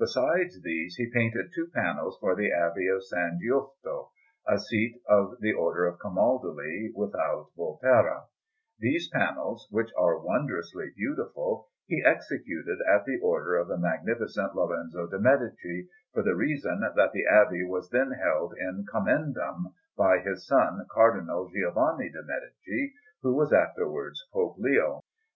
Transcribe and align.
Besides 0.00 0.62
these, 0.62 0.96
he 0.96 1.08
painted 1.12 1.52
two 1.54 1.68
panels 1.72 2.18
for 2.18 2.34
the 2.34 2.50
Abbey 2.50 2.88
of 2.88 3.02
S. 3.02 3.12
Giusto, 3.40 4.08
a 4.44 4.58
seat 4.58 5.00
of 5.08 5.36
the 5.38 5.52
Order 5.52 5.86
of 5.86 6.00
Camaldoli, 6.00 6.92
without 6.92 7.50
Volterra; 7.56 8.24
these 8.80 9.08
panels, 9.10 9.68
which 9.70 9.90
are 9.96 10.18
wondrously 10.18 10.90
beautiful, 10.96 11.68
he 11.86 12.02
executed 12.04 12.80
at 12.92 13.04
the 13.04 13.20
order 13.22 13.54
of 13.56 13.68
the 13.68 13.78
Magnificent 13.78 14.56
Lorenzo 14.56 15.06
de' 15.06 15.20
Medici, 15.20 15.86
for 16.12 16.24
the 16.24 16.34
reason 16.34 16.80
that 16.80 17.12
the 17.12 17.26
abbey 17.26 17.62
was 17.62 17.90
then 17.90 18.10
held 18.10 18.52
"in 18.58 18.84
commendam" 18.92 19.72
by 19.96 20.18
his 20.18 20.48
son 20.48 20.84
Cardinal 20.90 21.48
Giovanni 21.48 22.08
de' 22.10 22.24
Medici, 22.24 22.94
who 23.22 23.36
was 23.36 23.52
afterwards 23.52 24.20
Pope 24.32 24.56
Leo. 24.58 25.04